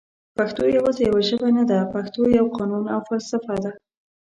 پښتو 0.37 0.63
یواځي 0.77 1.01
یوه 1.09 1.21
ژبه 1.29 1.49
نده 1.57 1.79
پښتو 1.93 2.21
یو 2.37 2.45
قانون 2.55 2.85
او 2.95 2.99
فلسفه 3.07 3.55
ده 3.63 3.71